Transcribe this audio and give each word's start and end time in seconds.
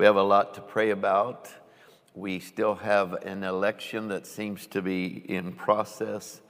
We 0.00 0.06
have 0.06 0.16
a 0.16 0.22
lot 0.22 0.54
to 0.54 0.62
pray 0.62 0.88
about. 0.92 1.50
We 2.14 2.40
still 2.40 2.76
have 2.76 3.12
an 3.12 3.44
election 3.44 4.08
that 4.08 4.26
seems 4.26 4.66
to 4.68 4.80
be 4.80 5.08
in 5.30 5.52
process 5.52 6.40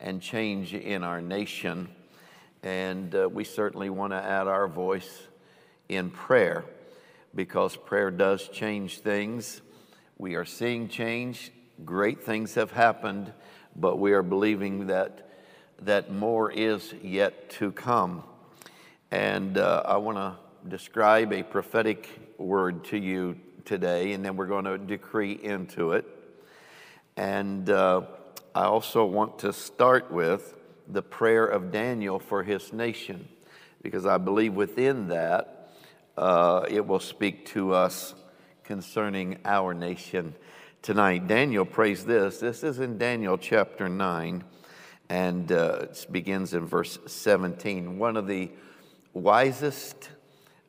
and 0.00 0.20
change 0.20 0.74
in 0.74 1.04
our 1.04 1.20
nation. 1.20 1.86
And 2.64 3.14
uh, 3.14 3.28
we 3.28 3.44
certainly 3.44 3.90
want 3.90 4.12
to 4.12 4.16
add 4.16 4.48
our 4.48 4.66
voice 4.66 5.22
in 5.88 6.10
prayer 6.10 6.64
because 7.32 7.76
prayer 7.76 8.10
does 8.10 8.48
change 8.48 8.98
things. 8.98 9.60
We 10.18 10.34
are 10.34 10.44
seeing 10.44 10.88
change. 10.88 11.52
Great 11.84 12.24
things 12.24 12.54
have 12.54 12.72
happened, 12.72 13.32
but 13.76 14.00
we 14.00 14.14
are 14.14 14.24
believing 14.24 14.88
that, 14.88 15.30
that 15.82 16.10
more 16.10 16.50
is 16.50 16.92
yet 17.04 17.50
to 17.50 17.70
come. 17.70 18.24
And 19.12 19.58
uh, 19.58 19.84
I 19.86 19.96
want 19.98 20.18
to 20.18 20.34
describe 20.68 21.32
a 21.32 21.42
prophetic 21.42 22.08
word 22.38 22.84
to 22.86 22.98
you 22.98 23.36
today, 23.64 24.12
and 24.12 24.24
then 24.24 24.36
we're 24.36 24.46
going 24.46 24.64
to 24.64 24.78
decree 24.78 25.32
into 25.32 25.92
it. 25.92 26.04
And 27.16 27.70
uh, 27.70 28.02
I 28.54 28.64
also 28.64 29.04
want 29.04 29.38
to 29.40 29.52
start 29.52 30.10
with 30.10 30.54
the 30.88 31.02
prayer 31.02 31.46
of 31.46 31.70
Daniel 31.70 32.18
for 32.18 32.42
his 32.42 32.72
nation, 32.72 33.28
because 33.82 34.06
I 34.06 34.18
believe 34.18 34.54
within 34.54 35.08
that 35.08 35.70
uh, 36.16 36.64
it 36.68 36.86
will 36.86 37.00
speak 37.00 37.46
to 37.46 37.72
us 37.72 38.14
concerning 38.64 39.38
our 39.44 39.74
nation 39.74 40.34
tonight. 40.82 41.28
Daniel 41.28 41.64
prays 41.64 42.04
this. 42.04 42.38
This 42.38 42.64
is 42.64 42.80
in 42.80 42.98
Daniel 42.98 43.38
chapter 43.38 43.88
9, 43.88 44.44
and 45.08 45.52
uh, 45.52 45.78
it 45.82 46.06
begins 46.10 46.54
in 46.54 46.66
verse 46.66 46.98
17. 47.06 47.98
One 47.98 48.16
of 48.16 48.26
the 48.26 48.50
wisest, 49.12 50.10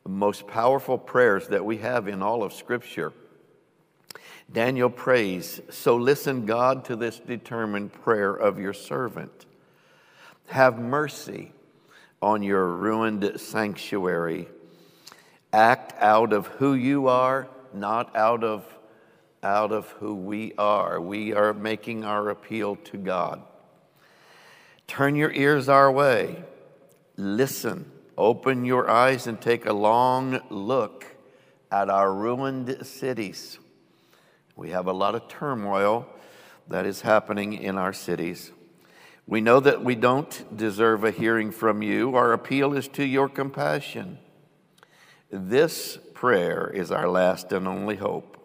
most 0.07 0.47
powerful 0.47 0.97
prayers 0.97 1.47
that 1.49 1.65
we 1.65 1.77
have 1.77 2.07
in 2.07 2.21
all 2.21 2.43
of 2.43 2.53
Scripture. 2.53 3.13
Daniel 4.51 4.89
prays, 4.89 5.59
So 5.69 5.97
listen, 5.97 6.45
God, 6.45 6.85
to 6.85 6.95
this 6.95 7.19
determined 7.19 7.91
prayer 7.91 8.33
of 8.33 8.59
your 8.59 8.73
servant. 8.73 9.45
Have 10.47 10.79
mercy 10.79 11.51
on 12.21 12.41
your 12.43 12.65
ruined 12.67 13.39
sanctuary. 13.39 14.47
Act 15.51 15.93
out 16.01 16.31
of 16.31 16.47
who 16.47 16.73
you 16.73 17.07
are, 17.07 17.47
not 17.73 18.15
out 18.15 18.43
of, 18.43 18.65
out 19.43 19.71
of 19.71 19.89
who 19.91 20.15
we 20.15 20.53
are. 20.57 21.01
We 21.01 21.33
are 21.33 21.53
making 21.53 22.05
our 22.05 22.29
appeal 22.29 22.77
to 22.77 22.97
God. 22.97 23.41
Turn 24.87 25.15
your 25.15 25.31
ears 25.31 25.67
our 25.67 25.91
way. 25.91 26.43
Listen. 27.17 27.91
Open 28.17 28.65
your 28.65 28.89
eyes 28.89 29.27
and 29.27 29.39
take 29.39 29.67
a 29.67 29.73
long 29.73 30.41
look 30.49 31.05
at 31.71 31.89
our 31.89 32.11
ruined 32.11 32.85
cities. 32.85 33.59
We 34.55 34.71
have 34.71 34.87
a 34.87 34.93
lot 34.93 35.13
of 35.13 35.27
turmoil 35.27 36.07
that 36.67 36.87
is 36.87 37.01
happening 37.01 37.53
in 37.53 37.77
our 37.77 37.93
cities. 37.93 38.51
We 39.27 39.39
know 39.41 39.59
that 39.59 39.83
we 39.83 39.93
don't 39.93 40.57
deserve 40.57 41.03
a 41.03 41.11
hearing 41.11 41.51
from 41.51 41.83
you. 41.83 42.15
Our 42.15 42.33
appeal 42.33 42.73
is 42.73 42.87
to 42.89 43.05
your 43.05 43.29
compassion. 43.29 44.17
This 45.29 45.99
prayer 46.13 46.71
is 46.73 46.91
our 46.91 47.07
last 47.07 47.51
and 47.51 47.67
only 47.67 47.97
hope. 47.97 48.37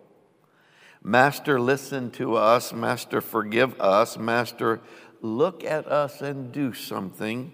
Master, 1.02 1.58
listen 1.58 2.10
to 2.12 2.34
us. 2.34 2.72
Master, 2.72 3.20
forgive 3.20 3.80
us. 3.80 4.18
Master, 4.18 4.80
look 5.22 5.64
at 5.64 5.86
us 5.86 6.20
and 6.20 6.52
do 6.52 6.74
something. 6.74 7.52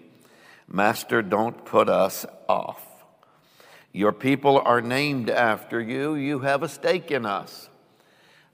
Master, 0.68 1.22
don't 1.22 1.64
put 1.64 1.88
us 1.88 2.26
off. 2.48 2.84
Your 3.92 4.12
people 4.12 4.58
are 4.58 4.82
named 4.82 5.30
after 5.30 5.80
you. 5.80 6.14
You 6.14 6.40
have 6.40 6.62
a 6.62 6.68
stake 6.68 7.10
in 7.10 7.24
us. 7.24 7.70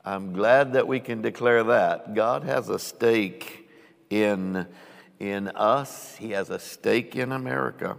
I'm 0.04 0.32
glad 0.32 0.74
that 0.74 0.86
we 0.86 1.00
can 1.00 1.22
declare 1.22 1.64
that. 1.64 2.14
God 2.14 2.44
has 2.44 2.68
a 2.68 2.78
stake 2.78 3.68
in, 4.10 4.66
in 5.18 5.48
us, 5.48 6.14
He 6.16 6.30
has 6.30 6.50
a 6.50 6.58
stake 6.58 7.16
in 7.16 7.32
America. 7.32 7.96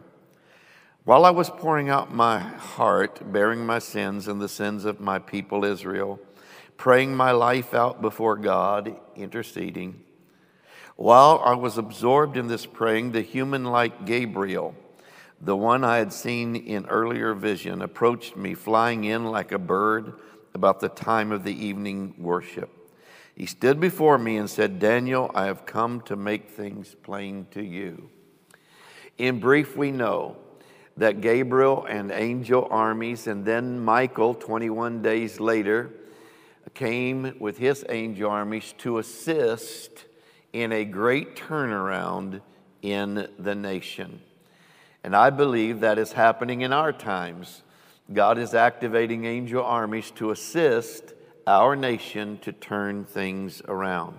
While 1.04 1.26
I 1.26 1.32
was 1.32 1.50
pouring 1.50 1.90
out 1.90 2.14
my 2.14 2.40
heart, 2.40 3.32
bearing 3.32 3.66
my 3.66 3.80
sins 3.80 4.28
and 4.28 4.42
the 4.42 4.50
sins 4.50 4.86
of 4.86 5.00
my 5.00 5.20
people 5.20 5.66
Israel, 5.66 6.20
praying 6.78 7.16
my 7.16 7.32
life 7.32 7.74
out 7.74 8.02
before 8.02 8.38
God, 8.38 8.96
interceding, 9.16 10.02
while 10.96 11.42
I 11.44 11.56
was 11.56 11.78
absorbed 11.78 12.38
in 12.38 12.48
this 12.48 12.66
praying, 12.66 13.12
the 13.12 13.22
human 13.22 13.66
like 13.66 14.06
Gabriel, 14.06 14.76
the 15.42 15.56
one 15.56 15.84
I 15.84 15.98
had 15.98 16.14
seen 16.14 16.56
in 16.56 16.86
earlier 16.86 17.34
vision, 17.34 17.82
approached 17.82 18.38
me, 18.38 18.54
flying 18.54 19.04
in 19.04 19.26
like 19.26 19.52
a 19.52 19.60
bird 19.60 20.14
about 20.54 20.80
the 20.80 20.90
time 20.90 21.32
of 21.32 21.44
the 21.44 21.66
evening 21.66 22.16
worship. 22.18 22.70
He 23.36 23.46
stood 23.46 23.82
before 23.82 24.18
me 24.18 24.38
and 24.38 24.50
said, 24.50 24.80
Daniel, 24.80 25.30
I 25.36 25.46
have 25.46 25.66
come 25.66 26.00
to 26.02 26.16
make 26.16 26.50
things 26.50 26.96
plain 27.04 27.48
to 27.52 27.62
you. 27.62 28.10
In 29.18 29.40
brief, 29.40 29.76
we 29.76 29.92
know 29.92 30.38
that 30.96 31.20
Gabriel 31.20 31.86
and 31.86 32.12
angel 32.12 32.68
armies, 32.72 33.28
and 33.28 33.44
then 33.44 33.80
Michael, 33.80 34.34
21 34.34 35.02
days 35.02 35.42
later, 35.42 35.92
came 36.74 37.36
with 37.40 37.58
his 37.58 37.84
angel 37.90 38.32
armies 38.32 38.74
to 38.78 38.98
assist 38.98 40.06
in 40.56 40.72
a 40.72 40.86
great 40.86 41.36
turnaround 41.36 42.40
in 42.82 43.28
the 43.38 43.54
nation. 43.54 44.22
And 45.04 45.14
I 45.14 45.30
believe 45.30 45.82
that 45.82 46.00
is 46.00 46.14
happening 46.14 46.62
in 46.62 46.72
our 46.72 46.94
times. 46.94 47.62
God 48.14 48.38
is 48.38 48.54
activating 48.54 49.26
angel 49.26 49.66
armies 49.66 50.12
to 50.12 50.32
assist 50.32 51.14
our 51.46 51.76
nation 51.76 52.38
to 52.44 52.54
turn 52.54 53.04
things 53.04 53.62
around. 53.68 54.18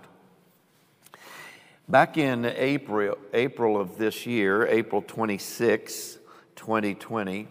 Back 1.89 2.19
in 2.19 2.45
April, 2.45 3.17
April 3.33 3.81
of 3.81 3.97
this 3.97 4.27
year, 4.27 4.67
April 4.67 5.01
26, 5.01 6.19
2020, 6.55 7.49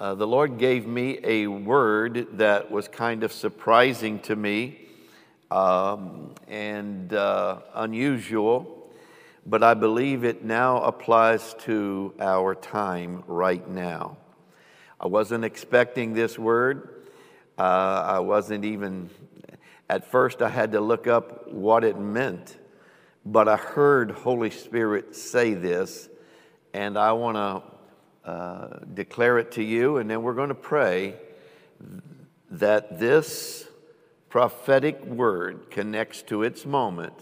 uh, 0.00 0.16
the 0.16 0.26
Lord 0.26 0.58
gave 0.58 0.84
me 0.84 1.20
a 1.22 1.46
word 1.46 2.38
that 2.38 2.72
was 2.72 2.88
kind 2.88 3.22
of 3.22 3.32
surprising 3.32 4.18
to 4.22 4.34
me 4.34 4.87
um, 5.50 6.34
and 6.46 7.12
uh, 7.12 7.60
unusual, 7.74 8.90
but 9.46 9.62
I 9.62 9.74
believe 9.74 10.24
it 10.24 10.44
now 10.44 10.82
applies 10.82 11.54
to 11.60 12.14
our 12.20 12.54
time 12.54 13.24
right 13.26 13.66
now. 13.68 14.16
I 15.00 15.06
wasn't 15.06 15.44
expecting 15.44 16.12
this 16.12 16.38
word. 16.38 17.04
Uh, 17.56 17.62
I 18.06 18.18
wasn't 18.18 18.64
even, 18.64 19.10
at 19.88 20.10
first, 20.10 20.42
I 20.42 20.48
had 20.48 20.72
to 20.72 20.80
look 20.80 21.06
up 21.06 21.50
what 21.52 21.84
it 21.84 21.98
meant. 21.98 22.56
But 23.24 23.48
I 23.48 23.56
heard 23.56 24.10
Holy 24.10 24.50
Spirit 24.50 25.14
say 25.14 25.54
this, 25.54 26.08
and 26.72 26.98
I 26.98 27.12
want 27.12 27.36
to 27.36 28.30
uh, 28.30 28.78
declare 28.94 29.38
it 29.38 29.52
to 29.52 29.62
you, 29.62 29.98
and 29.98 30.10
then 30.10 30.22
we're 30.22 30.34
going 30.34 30.48
to 30.48 30.54
pray 30.54 31.14
that 32.50 32.98
this 32.98 33.67
prophetic 34.28 35.04
word 35.04 35.70
connects 35.70 36.22
to 36.22 36.42
its 36.42 36.66
moment 36.66 37.14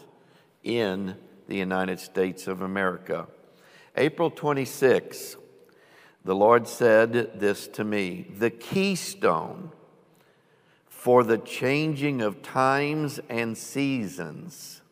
in 0.62 1.16
the 1.48 1.56
United 1.56 2.00
States 2.00 2.46
of 2.46 2.60
America. 2.60 3.28
April 3.96 4.30
26, 4.30 5.36
the 6.24 6.34
Lord 6.34 6.66
said 6.66 7.38
this 7.38 7.68
to 7.68 7.84
me 7.84 8.26
the 8.36 8.50
keystone 8.50 9.70
for 10.88 11.22
the 11.22 11.38
changing 11.38 12.20
of 12.20 12.42
times 12.42 13.20
and 13.28 13.56
seasons 13.56 14.82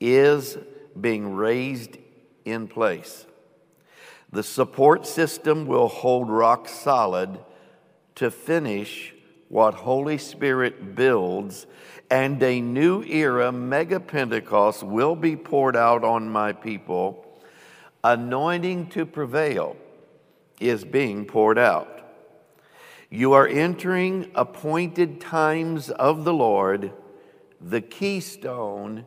is 0.00 0.56
being 0.98 1.34
raised 1.34 1.98
in 2.46 2.66
place. 2.66 3.26
The 4.32 4.42
support 4.42 5.06
system 5.06 5.66
will 5.66 5.88
hold 5.88 6.30
rock 6.30 6.68
solid 6.68 7.38
to 8.14 8.30
finish 8.30 9.12
what 9.48 9.74
Holy 9.74 10.18
Spirit 10.18 10.94
builds, 10.94 11.66
and 12.10 12.42
a 12.42 12.60
new 12.60 13.02
era, 13.04 13.50
mega 13.52 14.00
Pentecost, 14.00 14.82
will 14.82 15.16
be 15.16 15.36
poured 15.36 15.76
out 15.76 16.04
on 16.04 16.28
my 16.28 16.52
people. 16.52 17.40
Anointing 18.02 18.88
to 18.90 19.06
prevail 19.06 19.76
is 20.60 20.84
being 20.84 21.24
poured 21.24 21.58
out. 21.58 21.92
You 23.10 23.32
are 23.34 23.46
entering 23.46 24.30
appointed 24.34 25.20
times 25.20 25.90
of 25.90 26.24
the 26.24 26.32
Lord. 26.32 26.92
The 27.60 27.80
keystone 27.80 29.06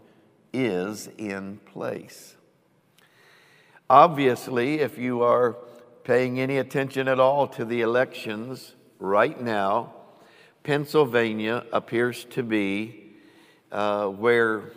is 0.53 1.09
in 1.17 1.57
place. 1.65 2.35
Obviously, 3.89 4.79
if 4.79 4.97
you 4.97 5.21
are 5.21 5.57
paying 6.03 6.39
any 6.39 6.57
attention 6.57 7.07
at 7.07 7.19
all 7.19 7.47
to 7.47 7.65
the 7.65 7.81
elections 7.81 8.75
right 8.99 9.39
now, 9.39 9.93
Pennsylvania 10.69 11.65
appears 11.73 12.25
to 12.25 12.43
be 12.43 13.15
uh, 13.71 14.05
where, 14.05 14.71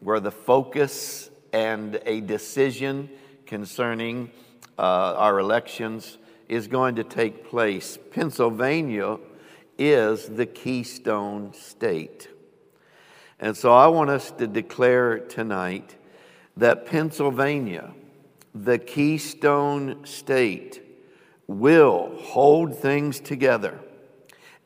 where 0.00 0.18
the 0.18 0.32
focus 0.32 1.30
and 1.52 2.00
a 2.04 2.20
decision 2.20 3.08
concerning 3.46 4.32
uh, 4.76 5.14
our 5.16 5.38
elections 5.38 6.18
is 6.48 6.66
going 6.66 6.96
to 6.96 7.04
take 7.04 7.48
place. 7.48 7.96
Pennsylvania 8.10 9.18
is 9.78 10.26
the 10.26 10.46
Keystone 10.46 11.54
State. 11.54 12.28
And 13.38 13.56
so 13.56 13.72
I 13.72 13.86
want 13.86 14.10
us 14.10 14.32
to 14.32 14.48
declare 14.48 15.20
tonight 15.20 15.94
that 16.56 16.86
Pennsylvania, 16.86 17.94
the 18.52 18.78
Keystone 18.78 20.06
State, 20.06 20.82
will 21.46 22.16
hold 22.20 22.76
things 22.76 23.20
together 23.20 23.78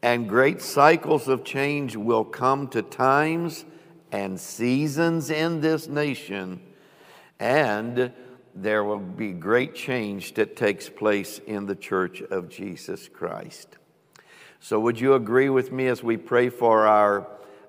and 0.03 0.29
great 0.29 0.63
cycles 0.63 1.29
of 1.29 1.45
change 1.45 1.97
will 1.97 2.25
come 2.25 2.69
to 2.69 2.83
times 2.83 3.65
and 4.13 4.41
seasons 4.41 5.31
in 5.31 5.61
this 5.61 5.89
nation, 5.89 6.61
and 7.39 8.13
there 8.55 8.83
will 8.83 8.99
be 8.99 9.33
great 9.33 9.75
change 9.75 10.35
that 10.35 10.57
takes 10.57 10.89
place 10.89 11.39
in 11.47 11.67
the 11.67 11.77
church 11.77 12.23
of 12.23 12.49
Jesus 12.49 13.09
Christ. 13.09 13.77
So, 14.59 14.81
would 14.81 15.01
you 15.01 15.15
agree 15.15 15.49
with 15.49 15.71
me 15.71 15.87
as 15.87 16.03
we 16.03 16.17
pray 16.17 16.49
for 16.49 16.87
our, 16.87 17.27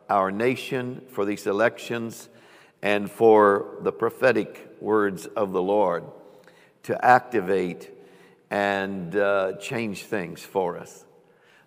our 0.10 0.31
nation, 0.31 1.01
for 1.12 1.25
these 1.25 1.48
elections, 1.48 2.30
and 2.81 3.10
for 3.10 3.77
the 3.81 3.92
prophetic 3.92 4.75
words 4.80 5.25
of 5.27 5.51
the 5.51 5.62
Lord 5.62 6.04
to 6.84 7.06
activate 7.06 7.92
and 8.50 9.16
uh, 9.16 9.54
change 9.57 10.04
things 10.04 10.42
for 10.42 10.77
us? 10.77 11.06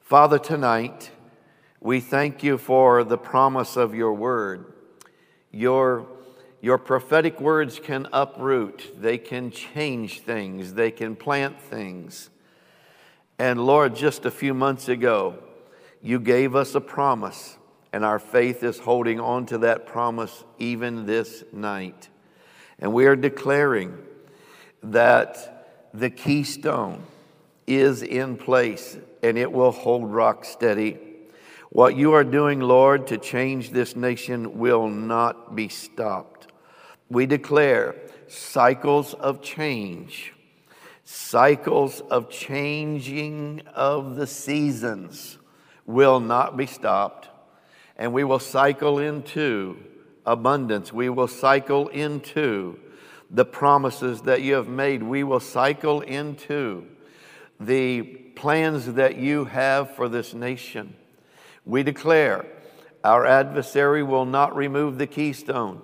Father, 0.05 0.39
tonight, 0.39 1.11
we 1.81 1.99
thank 1.99 2.43
you 2.43 2.59
for 2.59 3.05
the 3.05 3.17
promise 3.17 3.75
of 3.75 3.95
your 3.95 4.13
word. 4.13 4.71
Your, 5.51 6.07
your 6.61 6.77
prophetic 6.77 7.41
words 7.41 7.81
can 7.81 8.07
uproot, 8.13 9.01
they 9.01 9.17
can 9.17 9.51
change 9.51 10.21
things, 10.21 10.75
they 10.75 10.91
can 10.91 11.17
plant 11.17 11.59
things. 11.59 12.29
And 13.39 13.65
Lord, 13.65 13.97
just 13.97 14.27
a 14.27 14.31
few 14.31 14.53
months 14.53 14.91
ago, 14.91 15.39
you 16.03 16.21
gave 16.21 16.55
us 16.55 16.75
a 16.75 16.83
promise, 16.83 17.57
and 17.91 18.05
our 18.05 18.19
faith 18.19 18.63
is 18.63 18.81
holding 18.81 19.21
on 19.21 19.47
to 19.47 19.59
that 19.59 19.87
promise 19.87 20.45
even 20.59 21.07
this 21.07 21.45
night. 21.51 22.11
And 22.79 22.93
we 22.93 23.07
are 23.07 23.17
declaring 23.17 23.97
that 24.83 25.89
the 25.95 26.11
keystone 26.11 27.05
is 27.67 28.03
in 28.03 28.37
place 28.37 28.97
and 29.23 29.39
it 29.39 29.51
will 29.51 29.73
hold 29.73 30.13
rock 30.13 30.45
steady. 30.45 30.99
What 31.71 31.97
you 31.97 32.13
are 32.13 32.25
doing, 32.25 32.61
Lord, 32.61 33.09
to 33.09 33.19
change 33.19 33.71
this 33.71 33.97
nation 33.97 34.59
will 34.59 34.89
not 34.89 35.57
be 35.57 35.69
stopped. 35.69 36.47
We 37.09 37.27
declare 37.27 37.97
cycles 38.29 39.15
of 39.15 39.43
change, 39.43 40.33
cycles 41.05 42.01
of 42.01 42.31
changing 42.31 43.63
of 43.75 44.17
the 44.17 44.27
seasons 44.27 45.39
will 45.87 46.21
not 46.21 46.57
be 46.57 46.67
stopped. 46.67 47.29
And 47.97 48.13
we 48.13 48.25
will 48.25 48.39
cycle 48.39 48.99
into 48.99 49.77
abundance. 50.27 50.93
We 50.93 51.09
will 51.09 51.29
cycle 51.29 51.89
into 51.89 52.79
the 53.31 53.45
promises 53.45 54.23
that 54.23 54.43
you 54.43 54.55
have 54.55 54.69
made. 54.69 55.03
We 55.03 55.25
will 55.25 55.41
cycle 55.41 56.01
into 56.01 56.87
the 57.61 58.03
plans 58.03 58.95
that 58.95 59.17
you 59.17 59.45
have 59.47 59.95
for 59.95 60.09
this 60.09 60.35
nation. 60.35 60.95
We 61.65 61.83
declare 61.83 62.47
our 63.03 63.27
adversary 63.27 64.03
will 64.03 64.27
not 64.27 64.57
remove 64.57 64.99
the 64.99 65.07
keystone. 65.07 65.83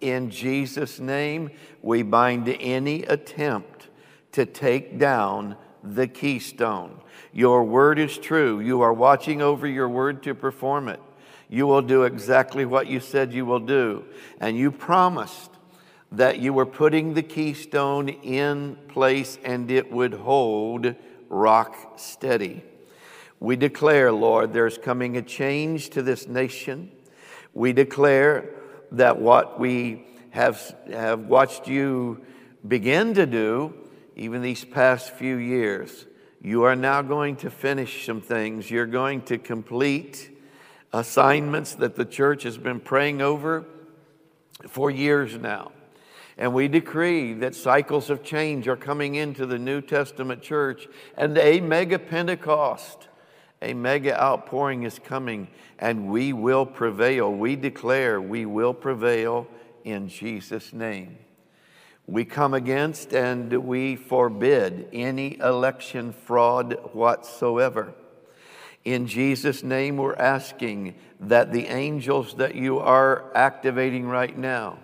In 0.00 0.30
Jesus' 0.30 1.00
name, 1.00 1.50
we 1.82 2.02
bind 2.02 2.48
any 2.48 3.02
attempt 3.04 3.88
to 4.32 4.46
take 4.46 4.98
down 4.98 5.56
the 5.82 6.06
keystone. 6.06 7.00
Your 7.32 7.64
word 7.64 7.98
is 7.98 8.18
true. 8.18 8.60
You 8.60 8.80
are 8.82 8.92
watching 8.92 9.42
over 9.42 9.66
your 9.66 9.88
word 9.88 10.22
to 10.24 10.34
perform 10.34 10.88
it. 10.88 11.00
You 11.48 11.66
will 11.66 11.82
do 11.82 12.04
exactly 12.04 12.64
what 12.64 12.86
you 12.86 13.00
said 13.00 13.32
you 13.32 13.46
will 13.46 13.60
do. 13.60 14.04
And 14.38 14.56
you 14.56 14.70
promised 14.70 15.50
that 16.12 16.38
you 16.38 16.52
were 16.52 16.66
putting 16.66 17.14
the 17.14 17.22
keystone 17.22 18.08
in 18.08 18.76
place 18.88 19.38
and 19.44 19.70
it 19.70 19.90
would 19.90 20.14
hold 20.14 20.94
rock 21.28 21.94
steady. 21.96 22.62
We 23.40 23.56
declare, 23.56 24.12
Lord, 24.12 24.52
there's 24.52 24.78
coming 24.78 25.16
a 25.16 25.22
change 25.22 25.90
to 25.90 26.02
this 26.02 26.26
nation. 26.26 26.90
We 27.54 27.72
declare 27.72 28.50
that 28.92 29.20
what 29.20 29.60
we 29.60 30.06
have, 30.30 30.74
have 30.90 31.26
watched 31.26 31.68
you 31.68 32.24
begin 32.66 33.14
to 33.14 33.26
do, 33.26 33.74
even 34.16 34.42
these 34.42 34.64
past 34.64 35.12
few 35.12 35.36
years, 35.36 36.06
you 36.40 36.64
are 36.64 36.76
now 36.76 37.02
going 37.02 37.36
to 37.36 37.50
finish 37.50 38.04
some 38.06 38.20
things. 38.20 38.70
You're 38.70 38.86
going 38.86 39.22
to 39.22 39.38
complete 39.38 40.30
assignments 40.92 41.74
that 41.76 41.96
the 41.96 42.04
church 42.04 42.42
has 42.44 42.58
been 42.58 42.80
praying 42.80 43.22
over 43.22 43.64
for 44.68 44.90
years 44.90 45.36
now. 45.36 45.72
And 46.38 46.54
we 46.54 46.68
decree 46.68 47.34
that 47.34 47.56
cycles 47.56 48.10
of 48.10 48.22
change 48.22 48.68
are 48.68 48.76
coming 48.76 49.16
into 49.16 49.44
the 49.44 49.58
New 49.58 49.80
Testament 49.80 50.40
church 50.40 50.86
and 51.16 51.36
a 51.36 51.60
mega 51.60 51.98
Pentecost, 51.98 53.08
a 53.60 53.74
mega 53.74 54.18
outpouring 54.22 54.84
is 54.84 55.00
coming, 55.00 55.48
and 55.80 56.06
we 56.06 56.32
will 56.32 56.64
prevail. 56.64 57.32
We 57.32 57.56
declare 57.56 58.20
we 58.20 58.46
will 58.46 58.72
prevail 58.72 59.48
in 59.82 60.08
Jesus' 60.08 60.72
name. 60.72 61.18
We 62.06 62.24
come 62.24 62.54
against 62.54 63.12
and 63.12 63.52
we 63.66 63.96
forbid 63.96 64.88
any 64.92 65.38
election 65.40 66.12
fraud 66.12 66.78
whatsoever. 66.92 67.94
In 68.84 69.08
Jesus' 69.08 69.64
name, 69.64 69.96
we're 69.96 70.14
asking 70.14 70.94
that 71.18 71.52
the 71.52 71.66
angels 71.66 72.34
that 72.36 72.54
you 72.54 72.78
are 72.78 73.30
activating 73.34 74.06
right 74.06 74.38
now 74.38 74.78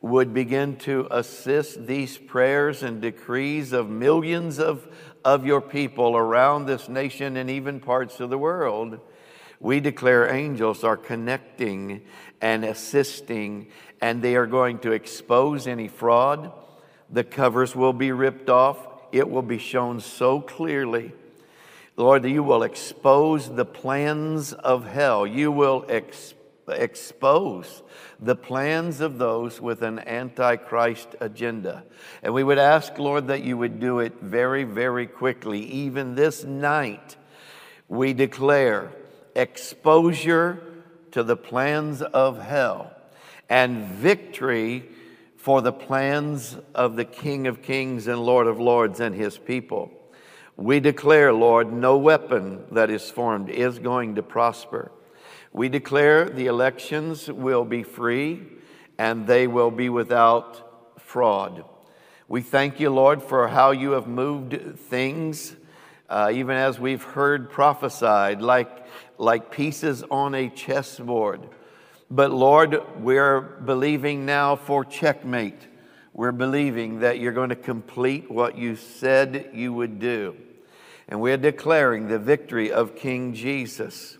would 0.00 0.32
begin 0.32 0.76
to 0.76 1.08
assist 1.10 1.86
these 1.86 2.16
prayers 2.16 2.82
and 2.82 3.02
decrees 3.02 3.72
of 3.72 3.88
millions 3.88 4.58
of, 4.58 4.86
of 5.24 5.44
your 5.44 5.60
people 5.60 6.16
around 6.16 6.66
this 6.66 6.88
nation 6.88 7.36
and 7.36 7.50
even 7.50 7.80
parts 7.80 8.20
of 8.20 8.30
the 8.30 8.38
world. 8.38 9.00
We 9.60 9.80
declare 9.80 10.32
angels 10.32 10.84
are 10.84 10.96
connecting 10.96 12.02
and 12.40 12.64
assisting, 12.64 13.68
and 14.00 14.22
they 14.22 14.36
are 14.36 14.46
going 14.46 14.78
to 14.80 14.92
expose 14.92 15.66
any 15.66 15.88
fraud. 15.88 16.52
The 17.10 17.24
covers 17.24 17.74
will 17.74 17.92
be 17.92 18.12
ripped 18.12 18.48
off, 18.48 18.78
it 19.10 19.28
will 19.28 19.42
be 19.42 19.58
shown 19.58 20.00
so 20.00 20.40
clearly. 20.40 21.12
Lord, 21.96 22.24
you 22.24 22.44
will 22.44 22.62
expose 22.62 23.52
the 23.52 23.64
plans 23.64 24.52
of 24.52 24.86
hell. 24.86 25.26
You 25.26 25.50
will 25.50 25.84
expose 25.88 26.37
expose 26.70 27.82
the 28.20 28.36
plans 28.36 29.00
of 29.00 29.18
those 29.18 29.60
with 29.60 29.82
an 29.82 29.98
antichrist 30.00 31.16
agenda. 31.20 31.84
And 32.22 32.34
we 32.34 32.44
would 32.44 32.58
ask, 32.58 32.98
Lord, 32.98 33.28
that 33.28 33.44
you 33.44 33.56
would 33.56 33.80
do 33.80 34.00
it 34.00 34.14
very, 34.20 34.64
very 34.64 35.06
quickly. 35.06 35.60
Even 35.60 36.14
this 36.14 36.44
night, 36.44 37.16
we 37.88 38.12
declare 38.12 38.92
exposure 39.34 40.62
to 41.12 41.22
the 41.22 41.36
plans 41.36 42.02
of 42.02 42.40
hell 42.40 42.92
and 43.48 43.86
victory 43.86 44.84
for 45.36 45.62
the 45.62 45.72
plans 45.72 46.56
of 46.74 46.96
the 46.96 47.04
King 47.04 47.46
of 47.46 47.62
Kings 47.62 48.06
and 48.06 48.20
Lord 48.20 48.46
of 48.46 48.60
Lords 48.60 49.00
and 49.00 49.14
his 49.14 49.38
people. 49.38 49.90
We 50.56 50.80
declare, 50.80 51.32
Lord, 51.32 51.72
no 51.72 51.96
weapon 51.96 52.64
that 52.72 52.90
is 52.90 53.10
formed 53.10 53.48
is 53.48 53.78
going 53.78 54.16
to 54.16 54.22
prosper. 54.22 54.90
We 55.58 55.68
declare 55.68 56.26
the 56.26 56.46
elections 56.46 57.26
will 57.26 57.64
be 57.64 57.82
free 57.82 58.46
and 58.96 59.26
they 59.26 59.48
will 59.48 59.72
be 59.72 59.88
without 59.88 61.00
fraud. 61.00 61.64
We 62.28 62.42
thank 62.42 62.78
you, 62.78 62.90
Lord, 62.90 63.24
for 63.24 63.48
how 63.48 63.72
you 63.72 63.90
have 63.90 64.06
moved 64.06 64.78
things, 64.78 65.56
uh, 66.08 66.30
even 66.32 66.54
as 66.54 66.78
we've 66.78 67.02
heard 67.02 67.50
prophesied, 67.50 68.40
like, 68.40 68.86
like 69.18 69.50
pieces 69.50 70.04
on 70.12 70.36
a 70.36 70.48
chessboard. 70.48 71.48
But 72.08 72.30
Lord, 72.30 72.80
we're 73.00 73.40
believing 73.40 74.24
now 74.24 74.54
for 74.54 74.84
checkmate. 74.84 75.66
We're 76.12 76.30
believing 76.30 77.00
that 77.00 77.18
you're 77.18 77.32
going 77.32 77.48
to 77.48 77.56
complete 77.56 78.30
what 78.30 78.56
you 78.56 78.76
said 78.76 79.50
you 79.52 79.72
would 79.72 79.98
do. 79.98 80.36
And 81.08 81.20
we're 81.20 81.36
declaring 81.36 82.06
the 82.06 82.20
victory 82.20 82.70
of 82.70 82.94
King 82.94 83.34
Jesus. 83.34 84.17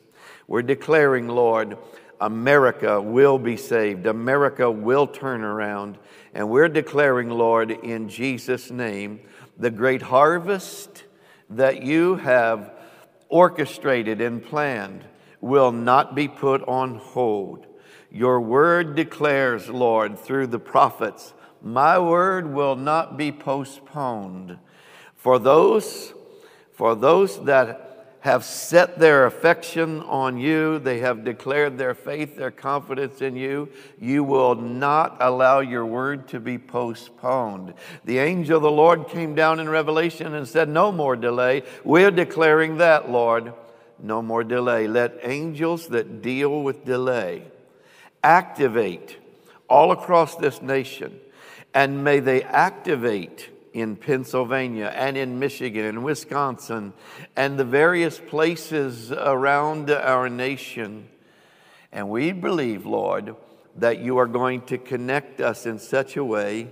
We're 0.48 0.62
declaring, 0.62 1.28
Lord, 1.28 1.78
America 2.20 3.00
will 3.00 3.38
be 3.38 3.56
saved. 3.56 4.06
America 4.06 4.70
will 4.70 5.06
turn 5.06 5.42
around. 5.42 5.98
And 6.34 6.48
we're 6.48 6.68
declaring, 6.68 7.28
Lord, 7.30 7.70
in 7.70 8.08
Jesus' 8.08 8.70
name, 8.70 9.20
the 9.58 9.70
great 9.70 10.02
harvest 10.02 11.04
that 11.50 11.82
you 11.82 12.16
have 12.16 12.72
orchestrated 13.28 14.20
and 14.20 14.42
planned 14.42 15.04
will 15.40 15.70
not 15.70 16.14
be 16.14 16.26
put 16.28 16.66
on 16.66 16.96
hold. 16.96 17.66
Your 18.10 18.40
word 18.40 18.94
declares, 18.96 19.68
Lord, 19.68 20.18
through 20.18 20.46
the 20.46 20.58
prophets, 20.58 21.34
my 21.60 21.98
word 21.98 22.52
will 22.52 22.76
not 22.76 23.16
be 23.18 23.30
postponed. 23.30 24.58
For 25.14 25.38
those, 25.38 26.14
for 26.72 26.94
those 26.94 27.44
that 27.44 27.87
have 28.28 28.44
set 28.44 28.98
their 28.98 29.24
affection 29.24 30.02
on 30.02 30.36
you, 30.36 30.78
they 30.78 30.98
have 30.98 31.24
declared 31.24 31.78
their 31.78 31.94
faith, 31.94 32.36
their 32.36 32.50
confidence 32.50 33.22
in 33.22 33.34
you, 33.34 33.70
you 33.98 34.22
will 34.22 34.54
not 34.54 35.16
allow 35.20 35.60
your 35.60 35.86
word 35.86 36.28
to 36.28 36.38
be 36.38 36.58
postponed. 36.58 37.72
The 38.04 38.18
angel 38.18 38.58
of 38.58 38.62
the 38.62 38.70
Lord 38.70 39.08
came 39.08 39.34
down 39.34 39.60
in 39.60 39.68
Revelation 39.70 40.34
and 40.34 40.46
said, 40.46 40.68
No 40.68 40.92
more 40.92 41.16
delay. 41.16 41.62
We're 41.84 42.10
declaring 42.10 42.76
that, 42.76 43.10
Lord. 43.10 43.54
No 43.98 44.20
more 44.20 44.44
delay. 44.44 44.86
Let 44.86 45.20
angels 45.22 45.88
that 45.88 46.20
deal 46.20 46.62
with 46.62 46.84
delay 46.84 47.44
activate 48.22 49.16
all 49.70 49.90
across 49.90 50.36
this 50.36 50.60
nation, 50.60 51.18
and 51.72 52.04
may 52.04 52.20
they 52.20 52.42
activate 52.42 53.48
in 53.80 53.96
Pennsylvania 53.96 54.92
and 54.94 55.16
in 55.16 55.38
Michigan 55.38 55.84
and 55.84 56.04
Wisconsin 56.04 56.92
and 57.36 57.58
the 57.58 57.64
various 57.64 58.18
places 58.18 59.12
around 59.12 59.90
our 59.90 60.28
nation. 60.28 61.08
And 61.92 62.08
we 62.08 62.32
believe, 62.32 62.86
Lord, 62.86 63.36
that 63.76 64.00
you 64.00 64.18
are 64.18 64.26
going 64.26 64.62
to 64.62 64.78
connect 64.78 65.40
us 65.40 65.66
in 65.66 65.78
such 65.78 66.16
a 66.16 66.24
way 66.24 66.68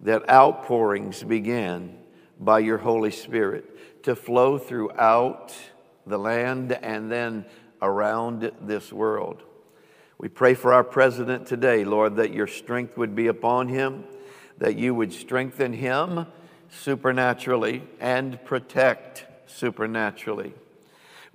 that 0.00 0.28
outpourings 0.28 1.22
begin 1.22 1.98
by 2.38 2.60
your 2.60 2.78
Holy 2.78 3.10
Spirit 3.10 4.04
to 4.04 4.14
flow 4.14 4.58
throughout 4.58 5.54
the 6.06 6.18
land 6.18 6.72
and 6.72 7.10
then 7.10 7.44
around 7.82 8.50
this 8.62 8.92
world. 8.92 9.42
We 10.18 10.28
pray 10.28 10.54
for 10.54 10.72
our 10.72 10.84
president 10.84 11.46
today, 11.46 11.84
Lord, 11.84 12.16
that 12.16 12.32
your 12.32 12.46
strength 12.46 12.96
would 12.96 13.14
be 13.14 13.26
upon 13.26 13.68
him 13.68 14.04
that 14.58 14.76
you 14.76 14.94
would 14.94 15.12
strengthen 15.12 15.72
him 15.72 16.26
supernaturally 16.70 17.82
and 18.00 18.42
protect 18.44 19.26
supernaturally. 19.46 20.54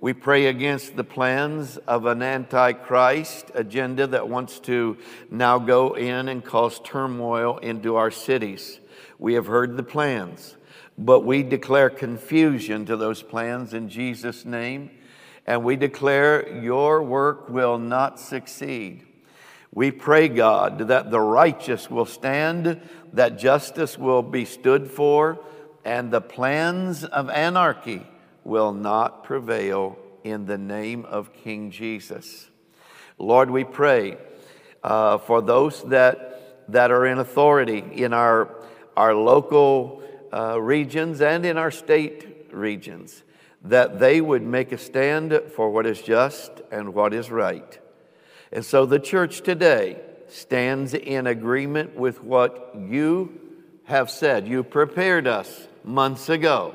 We 0.00 0.12
pray 0.12 0.46
against 0.46 0.96
the 0.96 1.04
plans 1.04 1.76
of 1.76 2.06
an 2.06 2.22
antichrist 2.22 3.52
agenda 3.54 4.08
that 4.08 4.28
wants 4.28 4.58
to 4.60 4.96
now 5.30 5.60
go 5.60 5.94
in 5.94 6.28
and 6.28 6.44
cause 6.44 6.80
turmoil 6.80 7.58
into 7.58 7.94
our 7.94 8.10
cities. 8.10 8.80
We 9.20 9.34
have 9.34 9.46
heard 9.46 9.76
the 9.76 9.84
plans, 9.84 10.56
but 10.98 11.20
we 11.20 11.44
declare 11.44 11.88
confusion 11.88 12.84
to 12.86 12.96
those 12.96 13.22
plans 13.22 13.74
in 13.74 13.88
Jesus' 13.88 14.44
name, 14.44 14.90
and 15.46 15.62
we 15.62 15.76
declare 15.76 16.48
your 16.60 17.00
work 17.02 17.48
will 17.48 17.78
not 17.78 18.18
succeed. 18.18 19.06
We 19.74 19.90
pray, 19.90 20.28
God, 20.28 20.88
that 20.88 21.10
the 21.10 21.20
righteous 21.20 21.90
will 21.90 22.04
stand, 22.04 22.80
that 23.14 23.38
justice 23.38 23.96
will 23.96 24.22
be 24.22 24.44
stood 24.44 24.90
for, 24.90 25.40
and 25.82 26.10
the 26.10 26.20
plans 26.20 27.04
of 27.04 27.30
anarchy 27.30 28.06
will 28.44 28.72
not 28.72 29.24
prevail 29.24 29.96
in 30.24 30.44
the 30.44 30.58
name 30.58 31.06
of 31.06 31.32
King 31.32 31.70
Jesus. 31.70 32.50
Lord, 33.18 33.50
we 33.50 33.64
pray 33.64 34.18
uh, 34.82 35.18
for 35.18 35.40
those 35.40 35.82
that, 35.84 36.68
that 36.70 36.90
are 36.90 37.06
in 37.06 37.18
authority 37.18 37.78
in 37.78 38.12
our, 38.12 38.54
our 38.94 39.14
local 39.14 40.02
uh, 40.32 40.60
regions 40.60 41.22
and 41.22 41.46
in 41.46 41.56
our 41.56 41.70
state 41.70 42.48
regions, 42.52 43.22
that 43.62 43.98
they 43.98 44.20
would 44.20 44.42
make 44.42 44.70
a 44.72 44.78
stand 44.78 45.40
for 45.54 45.70
what 45.70 45.86
is 45.86 46.02
just 46.02 46.50
and 46.70 46.92
what 46.92 47.14
is 47.14 47.30
right. 47.30 47.78
And 48.52 48.64
so 48.64 48.84
the 48.84 48.98
church 48.98 49.40
today 49.40 49.98
stands 50.28 50.92
in 50.92 51.26
agreement 51.26 51.96
with 51.96 52.22
what 52.22 52.74
you 52.76 53.40
have 53.84 54.10
said. 54.10 54.46
You 54.46 54.62
prepared 54.62 55.26
us 55.26 55.68
months 55.84 56.28
ago, 56.28 56.74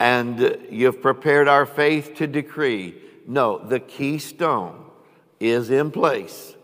and 0.00 0.58
you've 0.70 1.00
prepared 1.00 1.46
our 1.46 1.66
faith 1.66 2.16
to 2.16 2.26
decree. 2.26 2.96
No, 3.26 3.58
the 3.58 3.78
keystone 3.78 4.84
is 5.38 5.70
in 5.70 5.92
place. 5.92 6.54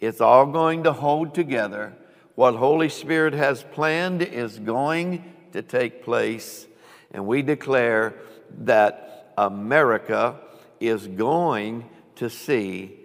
It's 0.00 0.20
all 0.20 0.46
going 0.46 0.84
to 0.84 0.92
hold 0.92 1.34
together. 1.34 1.94
What 2.34 2.56
Holy 2.56 2.90
Spirit 2.90 3.32
has 3.32 3.62
planned 3.62 4.20
is 4.20 4.58
going 4.58 5.24
to 5.52 5.62
take 5.62 6.04
place, 6.04 6.66
and 7.12 7.26
we 7.26 7.40
declare 7.40 8.14
that 8.58 9.32
America 9.38 10.38
is 10.80 11.06
going 11.06 11.88
to 12.16 12.28
see 12.28 13.00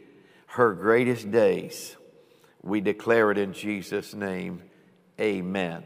her 0.50 0.74
greatest 0.74 1.32
days. 1.32 1.96
We 2.63 2.82
declare 2.82 3.32
it 3.32 3.38
in 3.38 3.53
Jesus' 3.53 4.13
name. 4.13 4.63
Amen. 5.20 5.84